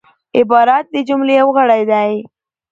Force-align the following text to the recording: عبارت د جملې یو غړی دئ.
عبارت 0.39 0.85
د 0.91 0.95
جملې 1.07 1.33
یو 1.41 1.49
غړی 1.57 1.81
دئ. 1.91 2.13